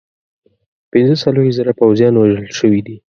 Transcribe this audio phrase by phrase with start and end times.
[0.91, 2.95] پنځه څلوېښت زره پوځیان وژل شوي دي.